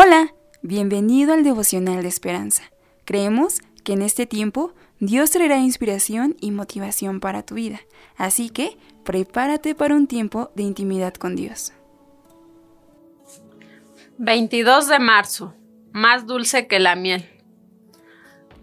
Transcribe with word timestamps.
Hola, 0.00 0.32
bienvenido 0.62 1.32
al 1.32 1.42
devocional 1.42 2.02
de 2.02 2.08
esperanza. 2.08 2.62
Creemos 3.04 3.58
que 3.82 3.94
en 3.94 4.02
este 4.02 4.26
tiempo 4.26 4.72
Dios 5.00 5.32
traerá 5.32 5.56
inspiración 5.56 6.36
y 6.40 6.52
motivación 6.52 7.18
para 7.18 7.42
tu 7.42 7.56
vida, 7.56 7.80
así 8.16 8.48
que 8.48 8.76
prepárate 9.04 9.74
para 9.74 9.96
un 9.96 10.06
tiempo 10.06 10.52
de 10.54 10.62
intimidad 10.62 11.14
con 11.14 11.34
Dios. 11.34 11.72
22 14.18 14.86
de 14.86 15.00
marzo, 15.00 15.54
más 15.90 16.28
dulce 16.28 16.68
que 16.68 16.78
la 16.78 16.94
miel. 16.94 17.28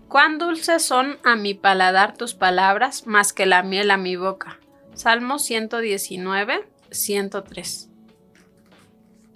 Cuán 0.08 0.38
dulces 0.38 0.84
son 0.84 1.18
a 1.26 1.36
mi 1.36 1.54
paladar 1.54 2.16
tus 2.16 2.34
palabras, 2.34 3.08
más 3.08 3.34
que 3.34 3.46
la 3.46 3.62
miel 3.62 3.92
a 3.92 3.98
mi 3.98 4.16
boca. 4.16 4.58
Salmo 4.94 5.38
119, 5.38 6.66
103. 6.92 7.90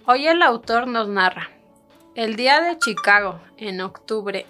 Hoy 0.06 0.28
el 0.28 0.40
autor 0.40 0.86
nos 0.86 1.06
narra. 1.06 1.59
El 2.16 2.34
día 2.34 2.60
de 2.60 2.76
Chicago, 2.76 3.40
en 3.56 3.80
octubre 3.80 4.44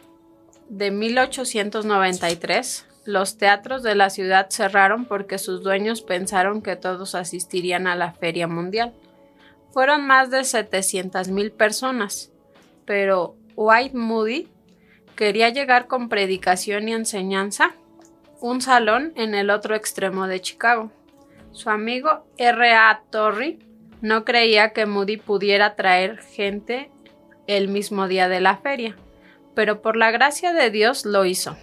de 0.70 0.90
1893, 0.90 2.86
los 3.04 3.36
teatros 3.36 3.82
de 3.82 3.94
la 3.94 4.08
ciudad 4.08 4.48
cerraron 4.48 5.04
porque 5.04 5.36
sus 5.36 5.62
dueños 5.62 6.00
pensaron 6.00 6.62
que 6.62 6.76
todos 6.76 7.14
asistirían 7.14 7.86
a 7.86 7.96
la 7.96 8.12
Feria 8.12 8.46
Mundial. 8.46 8.94
Fueron 9.72 10.06
más 10.06 10.30
de 10.30 10.44
700 10.44 11.28
mil 11.28 11.52
personas, 11.52 12.32
pero 12.86 13.36
White 13.56 13.94
Moody 13.94 14.48
quería 15.14 15.50
llegar 15.50 15.86
con 15.86 16.08
predicación 16.08 16.88
y 16.88 16.94
enseñanza, 16.94 17.74
un 18.40 18.62
salón 18.62 19.12
en 19.16 19.34
el 19.34 19.50
otro 19.50 19.74
extremo 19.74 20.26
de 20.28 20.40
Chicago. 20.40 20.90
Su 21.52 21.68
amigo 21.68 22.24
R. 22.38 22.72
A. 22.72 23.02
Torrey 23.10 23.58
no 24.00 24.24
creía 24.24 24.70
que 24.70 24.86
Moody 24.86 25.18
pudiera 25.18 25.76
traer 25.76 26.20
gente 26.20 26.90
el 27.56 27.68
mismo 27.68 28.06
día 28.06 28.28
de 28.28 28.40
la 28.40 28.56
feria, 28.58 28.96
pero 29.54 29.82
por 29.82 29.96
la 29.96 30.10
gracia 30.10 30.52
de 30.52 30.70
Dios 30.70 31.04
lo 31.04 31.24
hizo. 31.24 31.56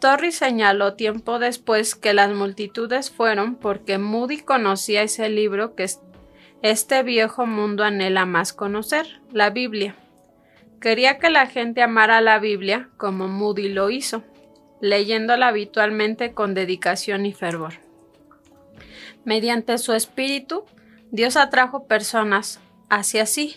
Torrey 0.00 0.32
señaló 0.32 0.94
tiempo 0.94 1.38
después 1.38 1.94
que 1.94 2.14
las 2.14 2.30
multitudes 2.30 3.10
fueron 3.10 3.56
porque 3.56 3.98
Moody 3.98 4.38
conocía 4.38 5.02
ese 5.02 5.28
libro 5.28 5.74
que 5.74 5.86
este 6.62 7.02
viejo 7.02 7.46
mundo 7.46 7.84
anhela 7.84 8.24
más 8.24 8.52
conocer, 8.52 9.20
la 9.32 9.50
Biblia. 9.50 9.94
Quería 10.80 11.18
que 11.18 11.30
la 11.30 11.46
gente 11.46 11.82
amara 11.82 12.20
la 12.20 12.38
Biblia 12.38 12.88
como 12.96 13.28
Moody 13.28 13.68
lo 13.68 13.90
hizo, 13.90 14.22
leyéndola 14.80 15.48
habitualmente 15.48 16.32
con 16.32 16.54
dedicación 16.54 17.26
y 17.26 17.32
fervor. 17.32 17.74
Mediante 19.24 19.76
su 19.78 19.92
espíritu, 19.92 20.64
Dios 21.10 21.36
atrajo 21.36 21.86
personas 21.86 22.60
hacia 22.88 23.26
sí, 23.26 23.56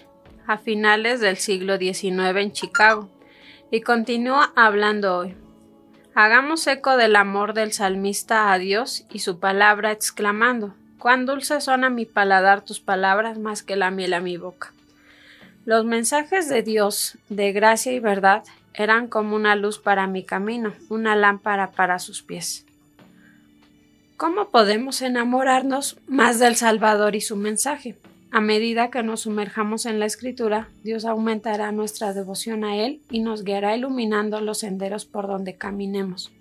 a 0.49 0.57
finales 0.57 1.19
del 1.19 1.37
siglo 1.37 1.77
XIX 1.77 2.35
en 2.37 2.51
Chicago 2.51 3.07
y 3.69 3.81
continúa 3.81 4.51
hablando 4.55 5.15
hoy. 5.15 5.35
Hagamos 6.15 6.65
eco 6.65 6.97
del 6.97 7.15
amor 7.15 7.53
del 7.53 7.71
salmista 7.71 8.51
a 8.51 8.57
Dios 8.57 9.05
y 9.11 9.19
su 9.19 9.39
palabra 9.39 9.91
exclamando, 9.91 10.73
cuán 10.97 11.27
dulces 11.27 11.63
son 11.63 11.83
a 11.83 11.91
mi 11.91 12.05
paladar 12.05 12.65
tus 12.65 12.79
palabras 12.79 13.37
más 13.37 13.61
que 13.61 13.75
la 13.75 13.91
miel 13.91 14.11
a 14.15 14.21
mi 14.21 14.37
boca. 14.37 14.73
Los 15.65 15.85
mensajes 15.85 16.49
de 16.49 16.63
Dios, 16.63 17.19
de 17.29 17.51
gracia 17.51 17.91
y 17.91 17.99
verdad, 17.99 18.43
eran 18.73 19.07
como 19.07 19.35
una 19.35 19.55
luz 19.55 19.77
para 19.77 20.07
mi 20.07 20.23
camino, 20.23 20.73
una 20.89 21.15
lámpara 21.15 21.73
para 21.73 21.99
sus 21.99 22.23
pies. 22.23 22.65
¿Cómo 24.17 24.49
podemos 24.49 25.03
enamorarnos 25.03 25.99
más 26.07 26.39
del 26.39 26.55
Salvador 26.55 27.15
y 27.15 27.21
su 27.21 27.35
mensaje? 27.35 27.99
A 28.31 28.41
medida 28.41 28.91
que 28.91 29.01
nos 29.01 29.21
sumerjamos 29.21 29.87
en 29.87 29.99
la 29.99 30.05
escritura, 30.05 30.69
Dios 30.83 31.05
aumentará 31.05 31.71
nuestra 31.71 32.13
devoción 32.13 32.63
a 32.63 32.77
Él 32.77 33.01
y 33.09 33.21
nos 33.21 33.43
guiará 33.43 33.75
iluminando 33.75 34.39
los 34.39 34.59
senderos 34.59 35.05
por 35.05 35.27
donde 35.27 35.55
caminemos. 35.55 36.31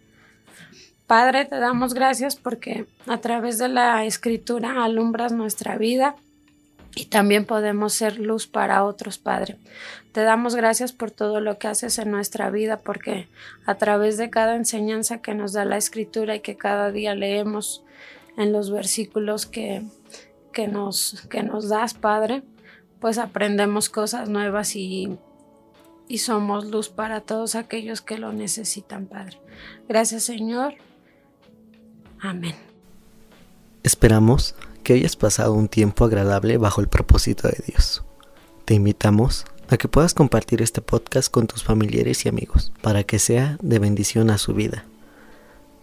Padre, 1.07 1.47
te 1.47 1.57
damos 1.57 1.95
gracias 1.95 2.37
porque 2.37 2.85
a 3.07 3.19
través 3.19 3.57
de 3.57 3.69
la 3.69 4.05
escritura 4.05 4.85
alumbras 4.85 5.33
nuestra 5.33 5.79
vida 5.79 6.17
y 6.95 7.07
también 7.07 7.47
podemos 7.47 7.95
ser 7.95 8.19
luz 8.19 8.47
para 8.47 8.85
otros, 8.85 9.17
Padre. 9.17 9.57
Te 10.13 10.23
damos 10.23 10.55
gracias 10.57 10.93
por 10.93 11.11
todo 11.11 11.41
lo 11.41 11.59
que 11.59 11.69
haces 11.69 11.99
en 11.99 12.11
nuestra 12.11 12.51
vida 12.51 12.81
porque 12.81 13.29
a 13.65 13.77
través 13.77 14.19
de 14.19 14.29
cada 14.29 14.57
enseñanza 14.57 15.23
que 15.23 15.35
nos 15.35 15.55
da 15.55 15.65
la 15.65 15.79
escritura 15.79 16.37
y 16.37 16.41
que 16.41 16.57
cada 16.57 16.93
día 16.93 17.15
leemos 17.15 17.83
en 18.37 18.53
los 18.53 18.71
versículos 18.71 19.47
que 19.47 19.85
que 20.59 20.67
nos, 20.67 21.15
que 21.31 21.45
nos 21.45 21.69
das, 21.69 21.95
Padre, 21.95 22.43
pues 22.99 23.19
aprendemos 23.19 23.89
cosas 23.89 24.29
nuevas 24.29 24.75
y, 24.75 25.17
y 26.09 26.19
somos 26.19 26.67
luz 26.67 26.89
para 26.89 27.21
todos 27.21 27.55
aquellos 27.55 28.01
que 28.01 28.19
lo 28.19 28.33
necesitan, 28.33 29.07
Padre. 29.07 29.41
Gracias, 29.89 30.25
Señor. 30.25 30.75
Amén. 32.21 32.57
Esperamos 33.85 34.57
que 34.83 34.95
hayas 34.95 35.15
pasado 35.15 35.55
un 35.55 35.69
tiempo 35.69 36.05
agradable 36.05 36.59
bajo 36.59 36.81
el 36.81 36.89
propósito 36.89 37.47
de 37.47 37.63
Dios. 37.65 38.03
Te 38.65 38.75
invitamos 38.75 39.45
a 39.69 39.77
que 39.77 39.87
puedas 39.87 40.13
compartir 40.13 40.61
este 40.61 40.83
podcast 40.83 41.31
con 41.31 41.47
tus 41.47 41.63
familiares 41.63 42.27
y 42.27 42.31
amigos 42.31 42.73
para 42.83 43.05
que 43.05 43.21
sea 43.21 43.59
de 43.63 43.79
bendición 43.79 44.29
a 44.29 44.39
su 44.39 44.55
vida. 44.55 44.87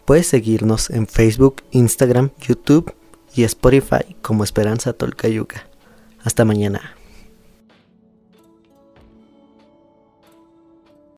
Puedes 0.03 0.27
seguirnos 0.27 0.89
en 0.89 1.07
Facebook, 1.07 1.63
Instagram, 1.71 2.31
YouTube 2.45 2.93
y 3.35 3.44
Spotify 3.44 4.16
como 4.22 4.44
Esperanza 4.44 4.94
Tolcayuca. 4.94 5.68
Hasta 6.23 6.46
mañana. 6.46 6.96